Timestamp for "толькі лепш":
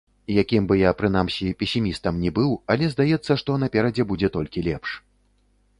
4.39-4.89